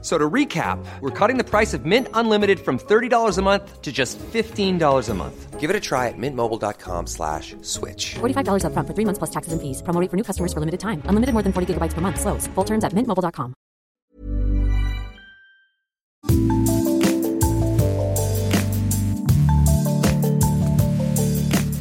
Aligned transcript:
So 0.00 0.16
to 0.16 0.30
recap, 0.30 0.78
we're 1.00 1.10
cutting 1.10 1.38
the 1.38 1.44
price 1.44 1.74
of 1.74 1.84
Mint 1.84 2.06
Unlimited 2.14 2.60
from 2.60 2.78
$30 2.78 3.36
a 3.36 3.42
month 3.42 3.82
to 3.82 3.90
just 3.90 4.16
$15 4.18 5.08
a 5.08 5.14
month. 5.14 5.58
Give 5.58 5.70
it 5.70 5.74
a 5.74 5.80
try 5.80 6.06
at 6.06 6.14
mintmobile.com 6.16 7.08
slash 7.08 7.56
switch. 7.62 8.14
$45 8.20 8.62
upfront 8.62 8.86
for 8.86 8.94
three 8.94 9.04
months 9.04 9.18
plus 9.18 9.30
taxes 9.30 9.52
and 9.52 9.60
fees. 9.60 9.82
Promo 9.82 10.00
rate 10.00 10.08
for 10.08 10.16
new 10.16 10.22
customers 10.22 10.52
for 10.52 10.60
limited 10.60 10.78
time. 10.78 11.02
Unlimited 11.06 11.32
more 11.34 11.42
than 11.42 11.52
40 11.52 11.74
gigabytes 11.74 11.94
per 11.94 12.00
month. 12.00 12.20
Slows. 12.20 12.46
Full 12.54 12.64
terms 12.64 12.84
at 12.84 12.92
mintmobile.com. 12.94 13.54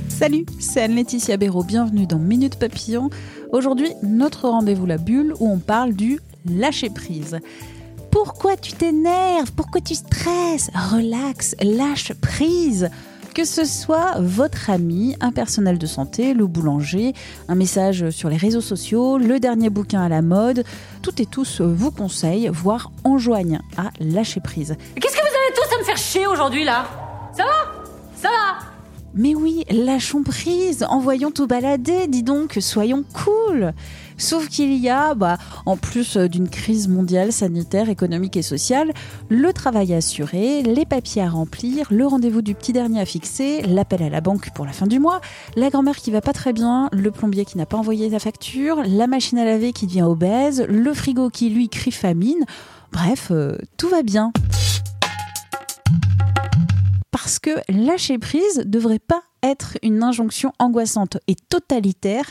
Salut, 0.10 0.48
c'est 0.60 0.82
Anne-Laetitia 0.82 1.38
Béraud. 1.38 1.64
Bienvenue 1.64 2.08
dans 2.08 2.18
Minute 2.18 2.58
Papillon. 2.58 3.12
Aujourd'hui, 3.52 3.94
notre 4.02 4.50
rendez-vous 4.50 4.88
La 4.88 4.98
Bulle 4.98 5.34
où 5.40 5.48
on 5.48 5.60
parle 5.60 5.94
du 5.94 6.20
lâcher 6.46 6.90
prise. 6.90 7.38
Pourquoi 8.24 8.58
tu 8.58 8.74
t'énerves? 8.74 9.52
Pourquoi 9.56 9.80
tu 9.80 9.94
stresses? 9.94 10.72
Relax, 10.74 11.56
lâche 11.62 12.14
prise. 12.14 12.90
Que 13.36 13.46
ce 13.46 13.64
soit 13.64 14.16
votre 14.20 14.72
ami, 14.72 15.16
un 15.22 15.32
personnel 15.32 15.78
de 15.78 15.86
santé, 15.86 16.34
le 16.34 16.48
boulanger, 16.48 17.14
un 17.48 17.54
message 17.54 18.10
sur 18.10 18.30
les 18.30 18.38
réseaux 18.38 18.60
sociaux, 18.60 19.20
le 19.20 19.40
dernier 19.40 19.70
bouquin 19.70 20.02
à 20.02 20.10
la 20.10 20.24
mode, 20.24 20.64
toutes 21.04 21.20
et 21.20 21.28
tous 21.28 21.62
vous 21.62 21.92
conseillent, 21.92 22.50
voire 22.52 22.92
enjoignent 23.04 23.60
à 23.78 23.92
lâcher 24.00 24.40
prise. 24.40 24.76
Qu'est-ce 24.96 25.16
que 25.16 25.22
vous 25.22 25.28
avez 25.28 25.54
tous 25.54 25.76
à 25.76 25.80
me 25.80 25.84
faire 25.84 25.98
chier 25.98 26.26
aujourd'hui 26.26 26.64
là? 26.64 26.88
Ça 27.38 27.44
va? 27.44 27.84
Ça 28.16 28.30
va? 28.30 28.67
Mais 29.18 29.34
oui, 29.34 29.64
lâchons 29.72 30.22
prise, 30.22 30.86
envoyons 30.88 31.32
tout 31.32 31.48
balader, 31.48 32.08
dis 32.08 32.22
donc, 32.22 32.58
soyons 32.62 33.04
cool. 33.14 33.74
Sauf 34.16 34.48
qu'il 34.48 34.74
y 34.74 34.90
a, 34.90 35.16
bah, 35.16 35.38
en 35.66 35.76
plus 35.76 36.18
d'une 36.18 36.50
crise 36.50 36.88
mondiale 36.88 37.32
sanitaire, 37.32 37.90
économique 37.90 38.38
et 38.38 38.44
sociale, 38.44 38.94
le 39.30 39.52
travail 39.54 39.96
assuré, 39.96 40.62
les 40.62 40.86
papiers 40.86 41.24
à 41.24 41.30
remplir, 41.30 41.88
le 41.90 42.06
rendez-vous 42.06 42.44
du 42.44 42.54
petit 42.54 42.74
dernier 42.74 43.02
à 43.02 43.06
fixer, 43.06 43.64
l'appel 43.64 44.04
à 44.04 44.10
la 44.10 44.22
banque 44.22 44.52
pour 44.54 44.66
la 44.66 44.72
fin 44.72 44.86
du 44.86 45.00
mois, 45.00 45.20
la 45.56 45.72
grand-mère 45.72 45.98
qui 45.98 46.12
va 46.12 46.22
pas 46.22 46.34
très 46.34 46.54
bien, 46.54 46.88
le 46.92 47.10
plombier 47.10 47.44
qui 47.44 47.58
n'a 47.58 47.66
pas 47.66 47.78
envoyé 47.78 48.12
sa 48.12 48.20
facture, 48.20 48.84
la 48.86 49.08
machine 49.08 49.40
à 49.40 49.46
laver 49.46 49.74
qui 49.74 49.88
devient 49.88 50.04
obèse, 50.04 50.64
le 50.70 50.94
frigo 50.94 51.32
qui 51.32 51.50
lui 51.50 51.70
crie 51.70 51.92
famine. 51.92 52.46
Bref, 52.92 53.30
euh, 53.32 53.58
tout 53.78 53.90
va 53.90 54.04
bien. 54.04 54.32
Parce 57.20 57.40
que 57.40 57.50
lâcher 57.68 58.20
prise 58.20 58.62
devrait 58.68 59.00
pas 59.00 59.24
être 59.42 59.76
une 59.82 60.04
injonction 60.04 60.54
angoissante 60.60 61.18
et 61.28 61.34
totalitaire, 61.34 62.26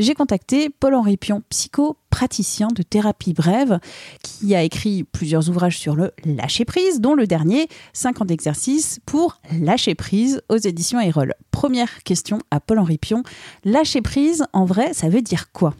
j'ai 0.00 0.14
contacté 0.14 0.70
Paul-Henri 0.70 1.16
Pion, 1.16 1.44
psychopraticien 1.50 2.66
de 2.74 2.82
thérapie 2.82 3.32
brève, 3.32 3.78
qui 4.24 4.56
a 4.56 4.64
écrit 4.64 5.04
plusieurs 5.04 5.48
ouvrages 5.50 5.78
sur 5.78 5.94
le 5.94 6.12
lâcher 6.24 6.64
prise, 6.64 7.00
dont 7.00 7.14
le 7.14 7.28
dernier, 7.28 7.68
5 7.92 8.22
ans 8.22 8.24
d'exercice 8.24 8.98
pour 9.06 9.40
lâcher 9.52 9.94
prise 9.94 10.42
aux 10.48 10.56
éditions 10.56 10.98
Erol. 10.98 11.34
Première 11.52 12.02
question 12.02 12.40
à 12.50 12.58
Paul-Henri 12.58 12.98
Pion, 12.98 13.22
lâcher 13.64 14.02
prise, 14.02 14.46
en 14.52 14.64
vrai, 14.64 14.94
ça 14.94 15.08
veut 15.08 15.22
dire 15.22 15.52
quoi? 15.52 15.74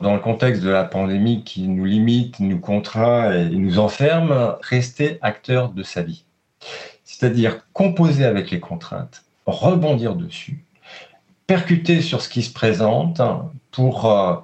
Dans 0.00 0.14
le 0.14 0.20
contexte 0.20 0.62
de 0.62 0.70
la 0.70 0.84
pandémie 0.84 1.42
qui 1.42 1.66
nous 1.66 1.84
limite, 1.84 2.38
nous 2.38 2.60
contraint 2.60 3.32
et 3.32 3.50
nous 3.50 3.80
enferme, 3.80 4.54
rester 4.62 5.18
acteur 5.20 5.70
de 5.70 5.82
sa 5.82 6.02
vie. 6.02 6.24
C'est-à-dire 7.18 7.66
composer 7.72 8.24
avec 8.24 8.52
les 8.52 8.60
contraintes, 8.60 9.24
rebondir 9.44 10.14
dessus, 10.14 10.62
percuter 11.48 12.00
sur 12.00 12.22
ce 12.22 12.28
qui 12.28 12.44
se 12.44 12.52
présente 12.52 13.20
pour 13.72 14.06
euh, 14.06 14.36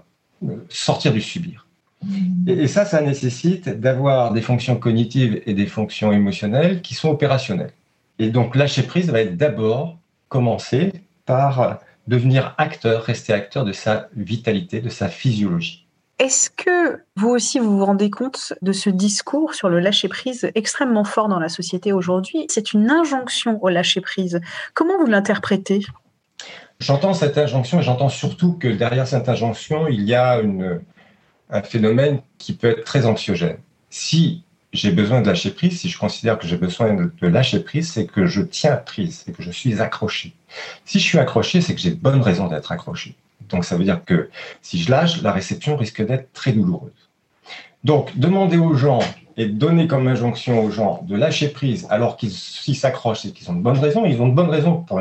sortir 0.71 1.13
du 1.13 1.21
subir. 1.21 1.69
Mmh. 2.03 2.49
Et, 2.49 2.67
ça, 2.67 2.85
ça 2.85 3.01
nécessite 3.01 3.69
d'avoir 3.69 4.33
des 4.33 4.43
fonctions 4.43 4.75
cognitives 4.75 5.41
et 5.47 5.55
des 5.55 5.67
fonctions 5.67 6.11
émotionnelles 6.11 6.83
qui 6.83 6.95
sont 6.95 7.11
opérationnelles. 7.11 7.71
Et 8.19 8.31
donc 8.31 8.57
lâcher 8.57 8.83
prise 8.83 9.09
va 9.09 9.21
être 9.21 9.37
d'abord 9.37 9.97
commencer 10.29 10.93
par 11.27 11.79
devenir 12.09 12.57
acteur, 12.59 13.05
rester 13.05 13.33
acteur 13.33 13.65
de 13.65 13.73
sa 13.73 14.09
vitalité, 14.17 14.81
de 14.81 14.89
sa 14.89 15.09
physiologie. 15.09 15.84
Est-ce 16.21 16.49
que 16.49 17.01
vous 17.17 17.31
aussi 17.31 17.59
vous 17.59 17.79
vous 17.79 17.85
rendez 17.85 18.09
compte 18.09 18.53
de 18.63 18.73
ce 18.73 18.89
discours 18.89 19.55
sur 19.55 19.69
le 19.69 19.81
lâcher-prise 19.81 20.49
extrêmement 20.55 21.03
fort 21.03 21.29
dans 21.29 21.41
la 21.41 21.49
société 21.49 21.93
aujourd'hui? 21.93 22.47
C'est 22.49 22.73
une 22.73 22.89
injonction 22.89 23.59
au 23.63 23.69
lâcher-prise. 23.69 24.41
Comment 24.75 24.97
vous 24.99 25.07
l'interprétez? 25.07 25.81
J'entends 26.79 27.15
cette 27.15 27.37
injonction 27.37 27.81
et 27.81 27.83
j'entends 27.83 28.09
surtout 28.09 28.53
que 28.53 28.69
derrière 28.69 29.09
cette 29.09 29.29
injonction, 29.29 29.89
il 29.89 30.03
y 30.03 30.15
a 30.15 30.41
un 31.51 31.63
phénomène 31.63 32.21
qui 32.39 32.55
peut 32.55 32.71
être 32.71 32.85
très 32.85 33.07
anxiogène. 33.07 33.59
Si 33.91 34.45
j'ai 34.73 34.93
besoin 34.93 35.21
de 35.21 35.27
lâcher 35.27 35.51
prise, 35.51 35.81
si 35.81 35.89
je 35.89 35.99
considère 35.99 36.39
que 36.39 36.47
j'ai 36.47 36.57
besoin 36.57 36.95
de, 36.95 37.13
de 37.21 37.27
lâcher 37.27 37.61
prise, 37.61 37.93
c'est 37.93 38.07
que 38.07 38.27
je 38.27 38.43
tiens 38.43 38.77
prise, 38.77 39.23
c'est 39.25 39.33
que 39.33 39.43
je 39.43 39.51
suis 39.51 39.81
accroché. 39.81 40.35
Si 40.85 41.01
je 41.01 41.05
suis 41.05 41.19
accroché, 41.19 41.61
c'est 41.61 41.75
que 41.75 41.81
j'ai 41.81 41.93
bonne 41.93 42.21
raison 42.23 42.47
d'être 42.49 42.71
accroché. 42.71 43.15
Donc 43.49 43.65
ça 43.65 43.77
veut 43.77 43.85
dire 43.85 44.05
que 44.05 44.31
si 44.63 44.79
je 44.81 44.91
lâche, 44.91 45.23
la 45.23 45.33
réception 45.33 45.77
risque 45.77 46.05
d'être 46.05 46.33
très 46.33 46.53
douloureuse. 46.53 47.11
Donc 47.85 48.17
demander 48.17 48.57
aux 48.57 48.75
gens 48.75 49.01
et 49.37 49.47
donner 49.47 49.87
comme 49.87 50.07
injonction 50.09 50.63
aux 50.63 50.71
gens 50.71 51.03
de 51.07 51.17
lâcher 51.17 51.49
prise 51.49 51.87
alors 51.91 52.17
qu'ils 52.17 52.31
s'accrochent 52.33 53.27
et 53.27 53.33
qu'ils 53.33 53.51
ont 53.51 53.55
de 53.55 53.63
bonnes 53.63 53.79
raisons, 53.79 54.05
ils 54.05 54.21
ont 54.23 54.29
de 54.29 54.35
bonnes 54.35 54.51
raisons 54.51 54.83
pour 54.83 55.01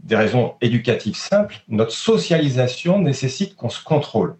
des 0.00 0.16
raisons 0.16 0.54
éducatives 0.60 1.16
simples. 1.16 1.56
Notre 1.68 1.92
socialisation 1.92 3.00
nécessite 3.00 3.56
qu'on 3.56 3.68
se 3.68 3.82
contrôle. 3.82 4.36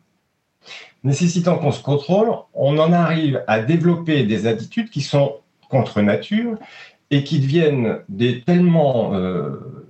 Nécessitant 1.04 1.58
qu'on 1.58 1.72
se 1.72 1.82
contrôle, 1.82 2.31
on 2.54 2.78
en 2.78 2.92
arrive 2.92 3.42
à 3.47 3.60
développer 3.60 4.25
des 4.25 4.47
attitudes 4.47 4.91
qui 4.91 5.00
sont 5.00 5.37
contre 5.69 6.00
nature 6.00 6.58
et 7.10 7.25
qui 7.25 7.41
deviennent 7.41 7.98
des, 8.08 8.42
tellement 8.42 9.14
euh, 9.14 9.87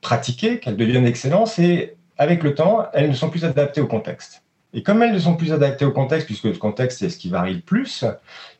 pratiquées 0.00 0.58
qu'elles 0.58 0.76
deviennent 0.76 1.06
excellentes 1.06 1.58
et 1.58 1.94
avec 2.20 2.42
le 2.42 2.54
temps, 2.54 2.86
elles 2.92 3.08
ne 3.08 3.14
sont 3.14 3.30
plus 3.30 3.46
adaptées 3.46 3.80
au 3.80 3.86
contexte. 3.86 4.44
Et 4.74 4.82
comme 4.82 5.02
elles 5.02 5.14
ne 5.14 5.18
sont 5.18 5.36
plus 5.36 5.54
adaptées 5.54 5.86
au 5.86 5.90
contexte, 5.90 6.26
puisque 6.26 6.44
le 6.44 6.52
contexte 6.52 6.98
c'est 6.98 7.08
ce 7.08 7.16
qui 7.16 7.30
varie 7.30 7.54
le 7.54 7.60
plus, 7.60 8.04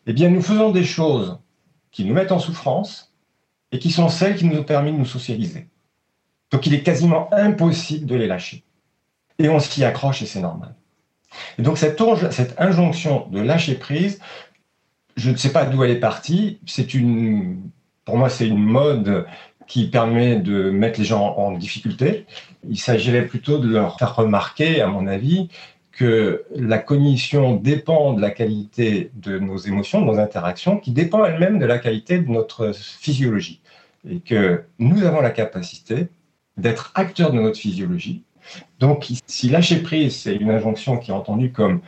eh 0.07 0.15
bien 0.15 0.31
nous 0.31 0.41
faisons 0.41 0.71
des 0.71 0.83
choses 0.83 1.39
qui 1.91 2.07
nous 2.07 2.15
mettent 2.15 2.33
en 2.33 2.39
souffrance 2.39 3.15
et 3.71 3.79
qui 3.79 3.91
sont 3.91 4.09
celles 4.09 4.37
qui 4.37 4.47
nous 4.47 4.59
ont 4.59 4.65
permis 4.65 4.93
de 4.93 4.97
nous 4.97 5.05
socialiser. 5.05 5.69
Donc 6.51 6.67
il 6.67 6.73
est 6.73 6.83
quasiment 6.83 7.29
impossible 7.35 8.07
de 8.07 8.15
les 8.15 8.27
lâcher. 8.27 8.65
Et 9.39 9.51
on 9.51 9.61
s'y 9.61 9.85
accroche 9.85 10.23
et 10.23 10.27
c'est 10.27 10.41
normal. 10.41 10.75
Et 11.59 11.63
donc 11.63 11.77
cette, 11.77 12.01
cette 12.31 12.59
injonction 12.59 13.29
de 13.29 13.41
lâcher 13.41 13.75
prise, 13.75 14.21
je 15.17 15.31
ne 15.31 15.37
sais 15.37 15.53
pas 15.53 15.67
d'où 15.67 15.85
elle 15.85 15.91
est 15.91 16.01
partie. 16.01 16.61
C'est 16.67 16.95
une, 16.95 17.71
pour 18.07 18.17
moi, 18.17 18.31
c'est 18.31 18.49
une 18.49 18.59
mode 18.59 19.27
qui 19.71 19.87
permet 19.87 20.35
de 20.35 20.69
mettre 20.71 20.99
les 20.99 21.07
gens 21.07 21.37
en 21.37 21.53
difficulté. 21.53 22.27
Il 22.69 22.77
s'agirait 22.77 23.25
plutôt 23.25 23.59
de 23.59 23.69
leur 23.69 23.97
faire 23.97 24.17
remarquer, 24.17 24.81
à 24.81 24.89
mon 24.89 25.07
avis, 25.07 25.49
que 25.93 26.45
la 26.57 26.79
cognition 26.79 27.55
dépend 27.55 28.15
de 28.15 28.21
la 28.21 28.31
qualité 28.31 29.13
de 29.15 29.39
nos 29.39 29.59
émotions, 29.59 30.01
de 30.01 30.07
nos 30.07 30.19
interactions, 30.19 30.77
qui 30.79 30.91
dépend 30.91 31.25
elle-même 31.25 31.61
de 31.61 31.67
la 31.67 31.79
qualité 31.79 32.19
de 32.19 32.29
notre 32.29 32.73
physiologie. 32.75 33.61
Et 34.11 34.19
que 34.19 34.65
nous 34.81 35.05
avons 35.05 35.21
la 35.21 35.31
capacité 35.31 36.09
d'être 36.57 36.91
acteurs 36.97 37.31
de 37.31 37.39
notre 37.39 37.59
physiologie. 37.59 38.25
Donc, 38.81 39.07
si 39.27 39.49
lâcher 39.51 39.77
prise, 39.77 40.17
c'est 40.17 40.35
une 40.35 40.51
injonction 40.51 40.99
qui 40.99 41.13
est 41.13 41.15
entendue 41.15 41.53
comme 41.53 41.81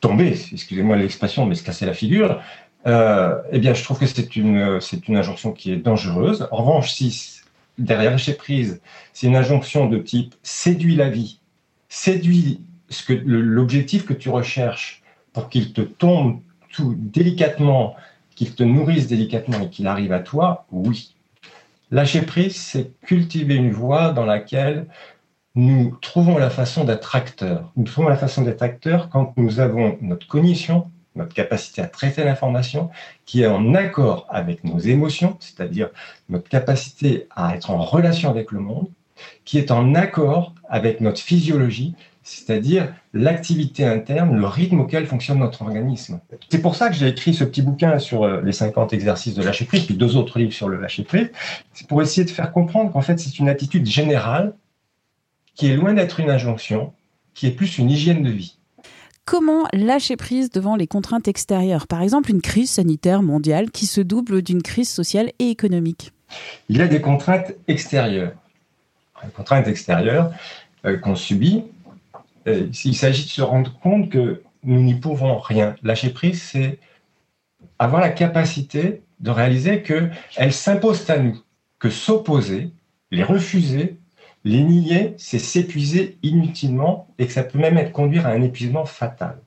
tomber, 0.00 0.38
excusez-moi 0.52 0.94
l'expression, 0.94 1.46
mais 1.46 1.56
se 1.56 1.64
casser 1.64 1.84
la 1.84 1.94
figure, 1.94 2.40
euh, 2.88 3.42
eh 3.52 3.58
bien, 3.58 3.74
je 3.74 3.84
trouve 3.84 3.98
que 3.98 4.06
c'est 4.06 4.34
une, 4.34 4.80
c'est 4.80 5.08
une 5.08 5.16
injonction 5.16 5.52
qui 5.52 5.72
est 5.72 5.76
dangereuse. 5.76 6.48
En 6.50 6.56
revanche, 6.56 6.92
si 6.92 7.40
derrière 7.76 8.10
lâcher 8.10 8.34
prise, 8.34 8.80
c'est 9.12 9.26
une 9.26 9.36
injonction 9.36 9.86
de 9.88 9.98
type 9.98 10.34
séduit 10.42 10.96
la 10.96 11.10
vie, 11.10 11.40
séduit 11.88 12.60
ce 12.88 13.04
que, 13.04 13.12
l'objectif 13.12 14.06
que 14.06 14.14
tu 14.14 14.30
recherches 14.30 15.02
pour 15.32 15.50
qu'il 15.50 15.72
te 15.72 15.82
tombe 15.82 16.40
tout 16.72 16.94
délicatement, 16.96 17.94
qu'il 18.34 18.54
te 18.54 18.62
nourrisse 18.62 19.06
délicatement 19.06 19.60
et 19.60 19.68
qu'il 19.68 19.86
arrive 19.86 20.12
à 20.12 20.20
toi, 20.20 20.66
oui. 20.72 21.14
Lâcher 21.90 22.22
prise, 22.22 22.56
c'est 22.56 22.98
cultiver 23.00 23.54
une 23.54 23.70
voie 23.70 24.12
dans 24.12 24.24
laquelle 24.24 24.86
nous 25.54 25.96
trouvons 26.00 26.38
la 26.38 26.50
façon 26.50 26.84
d'être 26.84 27.16
acteur. 27.16 27.72
Nous 27.76 27.84
trouvons 27.84 28.08
la 28.08 28.16
façon 28.16 28.42
d'être 28.42 28.62
acteur 28.62 29.08
quand 29.10 29.34
nous 29.36 29.60
avons 29.60 29.98
notre 30.00 30.26
cognition 30.26 30.90
notre 31.18 31.34
capacité 31.34 31.82
à 31.82 31.86
traiter 31.86 32.24
l'information, 32.24 32.90
qui 33.26 33.42
est 33.42 33.46
en 33.46 33.74
accord 33.74 34.26
avec 34.30 34.64
nos 34.64 34.78
émotions, 34.78 35.36
c'est-à-dire 35.40 35.90
notre 36.28 36.48
capacité 36.48 37.26
à 37.36 37.54
être 37.54 37.70
en 37.70 37.82
relation 37.82 38.30
avec 38.30 38.52
le 38.52 38.60
monde, 38.60 38.88
qui 39.44 39.58
est 39.58 39.70
en 39.70 39.94
accord 39.94 40.54
avec 40.68 41.00
notre 41.00 41.20
physiologie, 41.20 41.94
c'est-à-dire 42.22 42.92
l'activité 43.14 43.86
interne, 43.86 44.36
le 44.36 44.46
rythme 44.46 44.80
auquel 44.80 45.06
fonctionne 45.06 45.38
notre 45.38 45.62
organisme. 45.62 46.20
C'est 46.50 46.60
pour 46.60 46.76
ça 46.76 46.90
que 46.90 46.94
j'ai 46.94 47.08
écrit 47.08 47.32
ce 47.32 47.42
petit 47.42 47.62
bouquin 47.62 47.98
sur 47.98 48.24
euh, 48.24 48.42
les 48.42 48.52
50 48.52 48.92
exercices 48.92 49.34
de 49.34 49.42
lâcher 49.42 49.64
prise, 49.64 49.84
puis 49.84 49.94
deux 49.94 50.16
autres 50.16 50.38
livres 50.38 50.52
sur 50.52 50.68
le 50.68 50.78
lâcher 50.78 51.04
prise. 51.04 51.30
C'est 51.72 51.86
pour 51.86 52.02
essayer 52.02 52.26
de 52.26 52.30
faire 52.30 52.52
comprendre 52.52 52.92
qu'en 52.92 53.00
fait, 53.00 53.18
c'est 53.18 53.38
une 53.38 53.48
attitude 53.48 53.86
générale 53.86 54.54
qui 55.54 55.70
est 55.70 55.76
loin 55.76 55.94
d'être 55.94 56.20
une 56.20 56.28
injonction, 56.28 56.92
qui 57.32 57.46
est 57.46 57.52
plus 57.52 57.78
une 57.78 57.90
hygiène 57.90 58.22
de 58.22 58.30
vie. 58.30 58.57
Comment 59.30 59.68
lâcher 59.74 60.16
prise 60.16 60.48
devant 60.48 60.74
les 60.74 60.86
contraintes 60.86 61.28
extérieures 61.28 61.86
Par 61.86 62.00
exemple, 62.00 62.30
une 62.30 62.40
crise 62.40 62.70
sanitaire 62.70 63.22
mondiale 63.22 63.70
qui 63.70 63.84
se 63.84 64.00
double 64.00 64.40
d'une 64.40 64.62
crise 64.62 64.88
sociale 64.88 65.32
et 65.38 65.50
économique. 65.50 66.14
Il 66.70 66.78
y 66.78 66.80
a 66.80 66.88
des 66.88 67.02
contraintes 67.02 67.52
extérieures. 67.66 68.32
Les 69.22 69.28
contraintes 69.28 69.68
extérieures 69.68 70.32
euh, 70.86 70.96
qu'on 70.96 71.14
subit, 71.14 71.64
il 72.46 72.96
s'agit 72.96 73.24
de 73.24 73.28
se 73.28 73.42
rendre 73.42 73.78
compte 73.80 74.08
que 74.08 74.40
nous 74.64 74.80
n'y 74.80 74.94
pouvons 74.94 75.38
rien. 75.38 75.76
Lâcher 75.82 76.08
prise, 76.08 76.40
c'est 76.40 76.78
avoir 77.78 78.00
la 78.00 78.08
capacité 78.08 79.02
de 79.20 79.30
réaliser 79.30 79.82
qu'elles 79.82 80.54
s'imposent 80.54 81.10
à 81.10 81.18
nous, 81.18 81.38
que 81.78 81.90
s'opposer, 81.90 82.70
les 83.10 83.24
refuser, 83.24 83.98
les 84.48 84.62
nier, 84.62 85.14
c'est 85.18 85.38
s'épuiser 85.38 86.16
inutilement 86.22 87.06
et 87.18 87.26
que 87.26 87.32
ça 87.32 87.42
peut 87.42 87.58
même 87.58 87.92
conduire 87.92 88.26
à 88.26 88.30
un 88.30 88.40
épuisement 88.40 88.86
fatal. 88.86 89.42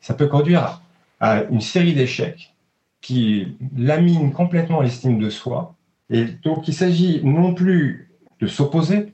Ça 0.00 0.14
peut 0.14 0.28
conduire 0.28 0.80
à 1.20 1.42
une 1.50 1.60
série 1.60 1.92
d'échecs 1.92 2.54
qui 3.02 3.58
laminent 3.76 4.30
complètement 4.30 4.80
l'estime 4.80 5.18
de 5.18 5.28
soi. 5.28 5.74
Et 6.08 6.24
donc 6.24 6.68
il 6.68 6.74
s'agit 6.74 7.20
non 7.22 7.52
plus 7.52 8.10
de 8.40 8.46
s'opposer, 8.46 9.12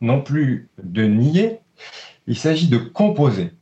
non 0.00 0.22
plus 0.22 0.70
de 0.82 1.04
nier, 1.04 1.58
il 2.26 2.38
s'agit 2.38 2.68
de 2.68 2.78
composer, 2.78 3.52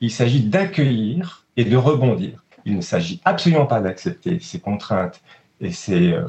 il 0.00 0.10
s'agit 0.10 0.42
d'accueillir 0.42 1.46
et 1.56 1.64
de 1.64 1.76
rebondir. 1.76 2.44
Il 2.66 2.76
ne 2.76 2.82
s'agit 2.82 3.22
absolument 3.24 3.66
pas 3.66 3.80
d'accepter 3.80 4.38
ces 4.40 4.60
contraintes 4.60 5.22
et 5.60 5.72
ces, 5.72 6.12
euh, 6.12 6.24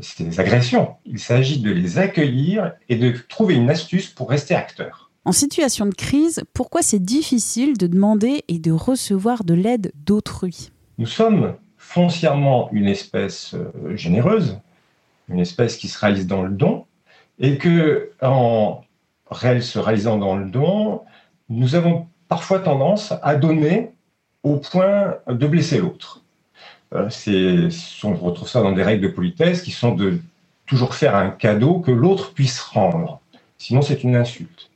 ces 0.00 0.38
agressions. 0.40 0.94
Il 1.04 1.18
s'agit 1.18 1.60
de 1.60 1.70
les 1.70 1.98
accueillir 1.98 2.72
et 2.88 2.96
de 2.96 3.14
trouver 3.28 3.54
une 3.54 3.70
astuce 3.70 4.08
pour 4.08 4.30
rester 4.30 4.54
acteur. 4.54 5.10
En 5.24 5.32
situation 5.32 5.86
de 5.86 5.94
crise, 5.94 6.44
pourquoi 6.54 6.82
c'est 6.82 7.00
difficile 7.02 7.76
de 7.76 7.86
demander 7.86 8.44
et 8.48 8.58
de 8.58 8.70
recevoir 8.70 9.44
de 9.44 9.54
l'aide 9.54 9.92
d'autrui? 10.04 10.70
Nous 10.98 11.06
sommes 11.06 11.54
foncièrement 11.76 12.68
une 12.72 12.86
espèce 12.86 13.54
euh, 13.54 13.96
généreuse, 13.96 14.58
une 15.28 15.40
espèce 15.40 15.76
qui 15.76 15.88
se 15.88 15.98
réalise 15.98 16.26
dans 16.26 16.42
le 16.42 16.50
don, 16.50 16.84
et 17.38 17.58
que 17.58 18.10
en 18.22 18.82
se 19.26 19.78
réalisant 19.78 20.16
dans 20.16 20.36
le 20.36 20.48
don, 20.48 21.02
nous 21.48 21.74
avons 21.74 22.06
parfois 22.28 22.60
tendance 22.60 23.12
à 23.22 23.34
donner 23.34 23.92
au 24.42 24.56
point 24.56 25.16
de 25.28 25.46
blesser 25.46 25.78
l'autre. 25.78 26.22
Euh, 26.94 27.70
on 28.04 28.14
retrouve 28.14 28.48
ça 28.48 28.62
dans 28.62 28.72
des 28.72 28.82
règles 28.82 29.02
de 29.02 29.12
politesse 29.12 29.62
qui 29.62 29.72
sont 29.72 29.94
de 29.94 30.18
toujours 30.66 30.94
faire 30.94 31.16
un 31.16 31.30
cadeau 31.30 31.80
que 31.80 31.90
l'autre 31.90 32.32
puisse 32.32 32.60
rendre. 32.60 33.20
Sinon, 33.58 33.82
c'est 33.82 34.04
une 34.04 34.16
insulte. 34.16 34.70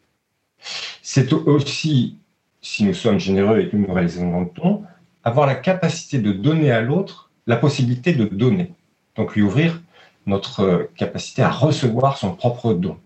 C'est 1.02 1.32
aussi, 1.32 2.16
si 2.60 2.84
nous 2.84 2.94
sommes 2.94 3.18
généreux 3.18 3.60
et 3.60 3.68
que 3.68 3.76
nous 3.76 3.92
réalisons 3.92 4.40
le 4.40 4.48
ton, 4.48 4.84
avoir 5.24 5.46
la 5.46 5.54
capacité 5.54 6.18
de 6.18 6.32
donner 6.32 6.70
à 6.70 6.80
l'autre 6.80 7.30
la 7.46 7.56
possibilité 7.56 8.12
de 8.12 8.24
donner. 8.24 8.72
Donc 9.16 9.34
lui 9.34 9.42
ouvrir 9.42 9.80
notre 10.26 10.88
capacité 10.96 11.42
à 11.42 11.50
recevoir 11.50 12.16
son 12.16 12.34
propre 12.34 12.74
don. 12.74 12.96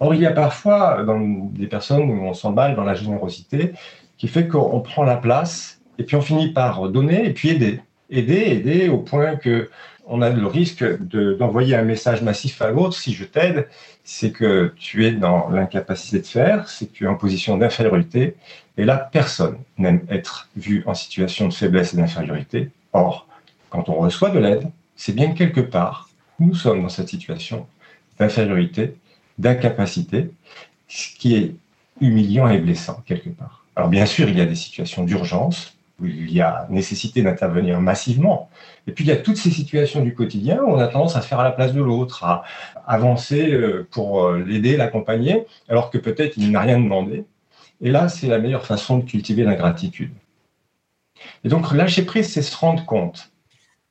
Or, 0.00 0.14
il 0.14 0.20
y 0.20 0.26
a 0.26 0.32
parfois 0.32 1.04
dans 1.04 1.20
des 1.20 1.68
personnes 1.68 2.10
où 2.10 2.24
on 2.24 2.34
s'emballe 2.34 2.74
dans 2.74 2.84
la 2.84 2.94
générosité 2.94 3.72
qui 4.18 4.28
fait 4.28 4.48
qu'on 4.48 4.80
prend 4.80 5.04
la 5.04 5.16
place 5.16 5.80
et 5.98 6.04
puis 6.04 6.16
on 6.16 6.20
finit 6.20 6.52
par 6.52 6.88
donner 6.88 7.24
et 7.26 7.32
puis 7.32 7.50
aider. 7.50 7.80
Aider, 8.12 8.52
aider 8.52 8.88
au 8.88 8.98
point 8.98 9.36
que 9.36 9.70
on 10.06 10.20
a 10.20 10.30
le 10.30 10.46
risque 10.46 10.84
d'envoyer 11.38 11.76
un 11.76 11.82
message 11.82 12.22
massif 12.22 12.60
à 12.60 12.70
l'autre. 12.70 12.94
Si 12.94 13.14
je 13.14 13.24
t'aide, 13.24 13.68
c'est 14.04 14.32
que 14.32 14.74
tu 14.76 15.06
es 15.06 15.12
dans 15.12 15.48
l'incapacité 15.48 16.20
de 16.20 16.26
faire, 16.26 16.68
c'est 16.68 16.86
que 16.86 16.92
tu 16.92 17.04
es 17.04 17.06
en 17.06 17.14
position 17.14 17.56
d'infériorité. 17.56 18.34
Et 18.76 18.84
là, 18.84 18.96
personne 19.10 19.56
n'aime 19.78 20.00
être 20.10 20.48
vu 20.56 20.82
en 20.86 20.94
situation 20.94 21.48
de 21.48 21.54
faiblesse 21.54 21.94
et 21.94 21.96
d'infériorité. 21.96 22.70
Or, 22.92 23.26
quand 23.70 23.88
on 23.88 23.94
reçoit 23.94 24.30
de 24.30 24.38
l'aide, 24.38 24.70
c'est 24.96 25.14
bien 25.14 25.32
quelque 25.32 25.60
part, 25.60 26.10
nous 26.38 26.54
sommes 26.54 26.82
dans 26.82 26.88
cette 26.88 27.08
situation 27.08 27.66
d'infériorité 28.18 28.94
d'incapacité, 29.38 30.30
ce 30.88 31.16
qui 31.16 31.36
est 31.36 31.54
humiliant 32.00 32.48
et 32.48 32.58
blessant 32.58 33.02
quelque 33.06 33.30
part. 33.30 33.64
Alors 33.76 33.88
bien 33.88 34.04
sûr, 34.04 34.28
il 34.28 34.36
y 34.36 34.40
a 34.40 34.46
des 34.46 34.54
situations 34.54 35.04
d'urgence 35.04 35.74
où 36.02 36.06
il 36.06 36.32
y 36.32 36.40
a 36.40 36.66
nécessité 36.68 37.22
d'intervenir 37.22 37.80
massivement. 37.80 38.50
Et 38.86 38.92
puis 38.92 39.04
il 39.04 39.08
y 39.08 39.12
a 39.12 39.16
toutes 39.16 39.36
ces 39.36 39.50
situations 39.50 40.02
du 40.02 40.14
quotidien 40.14 40.60
où 40.62 40.70
on 40.70 40.78
a 40.78 40.88
tendance 40.88 41.16
à 41.16 41.22
se 41.22 41.28
faire 41.28 41.40
à 41.40 41.44
la 41.44 41.52
place 41.52 41.72
de 41.72 41.82
l'autre, 41.82 42.24
à 42.24 42.42
avancer 42.86 43.52
euh, 43.52 43.86
pour 43.90 44.24
euh, 44.24 44.38
l'aider, 44.38 44.76
l'accompagner, 44.76 45.46
alors 45.68 45.90
que 45.90 45.98
peut-être 45.98 46.36
il 46.36 46.50
n'a 46.50 46.60
rien 46.60 46.78
demandé. 46.78 47.24
Et 47.80 47.90
là, 47.90 48.08
c'est 48.08 48.26
la 48.26 48.38
meilleure 48.38 48.66
façon 48.66 48.98
de 48.98 49.04
cultiver 49.04 49.44
l'ingratitude. 49.44 50.12
Et 51.44 51.48
donc 51.48 51.72
lâcher 51.72 52.04
prise, 52.04 52.28
c'est 52.28 52.42
se 52.42 52.56
rendre 52.56 52.84
compte 52.84 53.32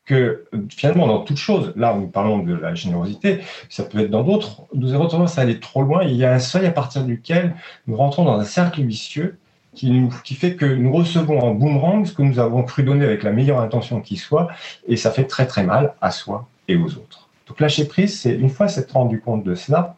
que 0.05 0.45
finalement, 0.69 1.07
dans 1.07 1.19
toute 1.19 1.37
chose, 1.37 1.73
là, 1.75 1.95
nous 1.95 2.07
parlons 2.07 2.39
de 2.39 2.53
la 2.53 2.75
générosité, 2.75 3.39
ça 3.69 3.83
peut 3.83 3.99
être 3.99 4.09
dans 4.09 4.23
d'autres, 4.23 4.63
nous 4.73 4.93
avons 4.93 5.07
tendance 5.07 5.37
à 5.37 5.41
aller 5.41 5.59
trop 5.59 5.83
loin. 5.83 6.03
Il 6.03 6.15
y 6.15 6.25
a 6.25 6.33
un 6.33 6.39
seuil 6.39 6.65
à 6.65 6.71
partir 6.71 7.03
duquel 7.03 7.55
nous 7.87 7.95
rentrons 7.95 8.25
dans 8.25 8.37
un 8.39 8.43
cercle 8.43 8.81
vicieux 8.81 9.37
qui, 9.73 10.35
fait 10.35 10.55
que 10.55 10.65
nous 10.65 10.91
recevons 10.91 11.39
en 11.39 11.53
boomerang 11.53 12.05
ce 12.05 12.13
que 12.13 12.21
nous 12.21 12.39
avons 12.39 12.63
cru 12.63 12.83
donner 12.83 13.05
avec 13.05 13.23
la 13.23 13.31
meilleure 13.31 13.59
intention 13.59 14.01
qui 14.01 14.17
soit, 14.17 14.49
et 14.87 14.97
ça 14.97 15.11
fait 15.11 15.25
très 15.25 15.47
très 15.47 15.63
mal 15.63 15.93
à 16.01 16.11
soi 16.11 16.47
et 16.67 16.75
aux 16.75 16.95
autres. 16.95 17.29
Donc 17.47 17.59
lâcher 17.59 17.85
prise, 17.85 18.19
c'est 18.19 18.33
une 18.33 18.49
fois 18.49 18.67
s'être 18.67 18.91
rendu 18.91 19.21
compte 19.21 19.43
de 19.43 19.55
cela, 19.55 19.95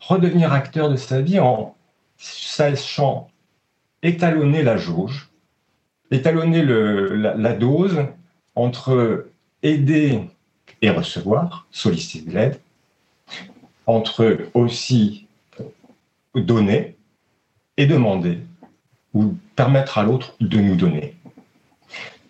redevenir 0.00 0.52
acteur 0.52 0.90
de 0.90 0.96
sa 0.96 1.20
vie 1.20 1.38
en 1.38 1.74
sachant 2.18 3.30
étalonner 4.02 4.62
la 4.62 4.76
jauge, 4.76 5.30
étalonner 6.10 6.62
la 6.62 7.52
dose 7.52 8.06
entre 8.54 9.26
aider 9.62 10.20
et 10.82 10.90
recevoir, 10.90 11.66
solliciter 11.70 12.30
de 12.30 12.34
l'aide, 12.34 12.60
entre 13.86 14.38
aussi 14.54 15.26
donner 16.34 16.96
et 17.76 17.86
demander, 17.86 18.38
ou 19.16 19.34
permettre 19.56 19.96
à 19.96 20.02
l'autre 20.02 20.34
de 20.40 20.58
nous 20.58 20.76
donner. 20.76 21.16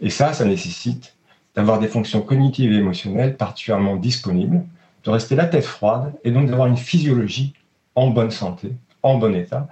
Et 0.01 0.09
ça, 0.09 0.33
ça 0.33 0.45
nécessite 0.45 1.17
d'avoir 1.57 1.81
des 1.81 1.89
fonctions 1.89 2.23
cognitives 2.23 2.73
et 2.73 2.77
émotionnelles 2.77 3.37
particulièrement 3.37 3.97
disponibles, 3.97 4.63
de 5.03 5.11
rester 5.11 5.35
la 5.35 5.47
tête 5.47 5.65
froide 5.65 6.15
et 6.23 6.31
donc 6.31 6.49
d'avoir 6.49 6.69
une 6.69 6.77
physiologie 6.77 7.55
en 7.97 8.11
bonne 8.11 8.31
santé, 8.31 8.73
en 9.03 9.19
bon 9.19 9.35
état. 9.35 9.67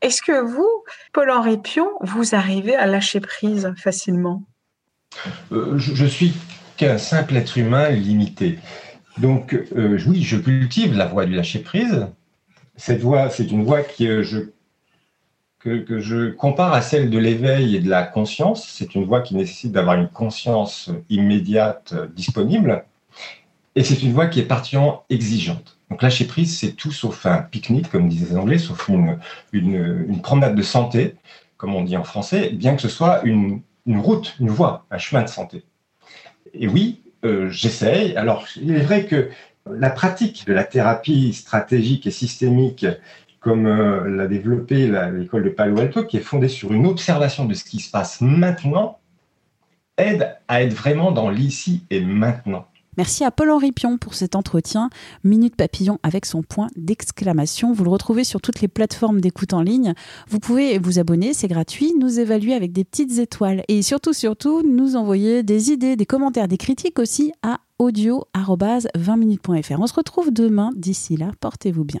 Est-ce 0.00 0.22
que 0.22 0.40
vous, 0.40 0.70
Paul-Henri 1.12 1.58
Pion, 1.58 1.90
vous 2.00 2.34
arrivez 2.34 2.74
à 2.74 2.86
lâcher 2.86 3.20
prise 3.20 3.70
facilement? 3.76 4.42
Euh, 5.52 5.76
je, 5.76 6.06
suis 6.06 6.32
qu'un 6.78 6.96
simple 6.96 7.36
être 7.36 7.58
humain 7.58 7.90
limité. 7.90 8.58
Donc, 9.18 9.52
euh, 9.54 9.98
oui, 10.06 10.22
je 10.22 10.36
cultive 10.38 10.96
la 10.96 11.06
voie 11.06 11.26
du 11.26 11.34
lâcher-prise. 11.34 12.06
Cette 12.76 13.00
voie, 13.00 13.28
c'est 13.28 13.50
une 13.50 13.64
voie 13.64 13.82
que 13.82 14.22
je, 14.22 14.38
que, 15.58 16.00
je 16.00 16.30
compare 16.30 16.72
à 16.72 16.82
celle 16.82 17.10
de 17.10 17.18
l'éveil 17.18 17.76
et 17.76 17.80
de 17.80 17.90
la 17.90 18.02
conscience. 18.02 18.68
C'est 18.68 18.94
une 18.94 19.04
voie 19.04 19.20
qui 19.20 19.34
nécessite 19.34 19.72
d'avoir 19.72 19.96
une 19.96 20.08
conscience 20.08 20.90
immédiate 21.10 21.94
disponible. 22.14 22.84
Et 23.74 23.84
c'est 23.84 24.02
une 24.02 24.12
voie 24.12 24.26
qui 24.26 24.40
est 24.40 24.44
particulièrement 24.44 25.04
exigeante. 25.10 25.78
Donc, 25.90 26.02
lâcher 26.02 26.26
prise, 26.26 26.58
c'est 26.58 26.72
tout 26.72 26.92
sauf 26.92 27.26
un 27.26 27.38
pique-nique, 27.42 27.90
comme 27.90 28.08
disaient 28.08 28.30
les 28.30 28.36
Anglais, 28.36 28.58
sauf 28.58 28.88
une, 28.88 29.18
une, 29.52 30.06
une 30.08 30.20
promenade 30.20 30.54
de 30.54 30.62
santé, 30.62 31.14
comme 31.56 31.74
on 31.74 31.82
dit 31.82 31.96
en 31.96 32.04
français, 32.04 32.50
bien 32.50 32.76
que 32.76 32.82
ce 32.82 32.88
soit 32.88 33.22
une 33.24 33.62
une 33.88 33.98
route, 33.98 34.36
une 34.38 34.50
voie, 34.50 34.86
un 34.90 34.98
chemin 34.98 35.22
de 35.22 35.28
santé. 35.28 35.64
Et 36.52 36.68
oui, 36.68 37.00
euh, 37.24 37.50
j'essaye. 37.50 38.14
Alors, 38.16 38.46
il 38.56 38.70
est 38.70 38.82
vrai 38.82 39.06
que 39.06 39.30
la 39.68 39.90
pratique 39.90 40.46
de 40.46 40.52
la 40.52 40.64
thérapie 40.64 41.32
stratégique 41.32 42.06
et 42.06 42.10
systémique, 42.10 42.86
comme 43.48 43.66
euh, 43.66 44.14
l'a 44.14 44.26
développé 44.26 44.92
l'école 45.14 45.44
de 45.44 45.48
Palo 45.48 45.80
Alto, 45.80 46.04
qui 46.04 46.18
est 46.18 46.20
fondée 46.20 46.48
sur 46.48 46.74
une 46.74 46.86
observation 46.86 47.46
de 47.46 47.54
ce 47.54 47.64
qui 47.64 47.80
se 47.80 47.90
passe 47.90 48.20
maintenant, 48.20 48.98
aide 49.96 50.36
à 50.48 50.62
être 50.62 50.74
vraiment 50.74 51.12
dans 51.12 51.30
l'ici 51.30 51.86
et 51.88 52.04
maintenant. 52.04 52.66
Merci 52.98 53.24
à 53.24 53.30
Paul-Henri 53.30 53.72
Pion 53.72 53.96
pour 53.96 54.12
cet 54.12 54.36
entretien. 54.36 54.90
Minute 55.24 55.56
Papillon 55.56 55.98
avec 56.02 56.26
son 56.26 56.42
point 56.42 56.66
d'exclamation. 56.76 57.72
Vous 57.72 57.84
le 57.84 57.90
retrouvez 57.90 58.24
sur 58.24 58.42
toutes 58.42 58.60
les 58.60 58.68
plateformes 58.68 59.22
d'écoute 59.22 59.54
en 59.54 59.62
ligne. 59.62 59.94
Vous 60.28 60.40
pouvez 60.40 60.78
vous 60.78 60.98
abonner, 60.98 61.32
c'est 61.32 61.48
gratuit, 61.48 61.94
nous 61.98 62.20
évaluer 62.20 62.52
avec 62.52 62.72
des 62.72 62.84
petites 62.84 63.18
étoiles 63.18 63.62
et 63.68 63.80
surtout, 63.80 64.12
surtout, 64.12 64.62
nous 64.62 64.96
envoyer 64.96 65.42
des 65.42 65.70
idées, 65.70 65.96
des 65.96 66.06
commentaires, 66.06 66.48
des 66.48 66.58
critiques 66.58 66.98
aussi 66.98 67.32
à 67.42 67.60
audio-20minutes.fr. 67.78 69.80
On 69.80 69.86
se 69.86 69.94
retrouve 69.94 70.32
demain. 70.32 70.70
D'ici 70.76 71.16
là, 71.16 71.30
portez-vous 71.40 71.84
bien. 71.84 72.00